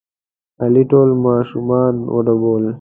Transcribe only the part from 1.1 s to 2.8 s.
ماشومان وډبول.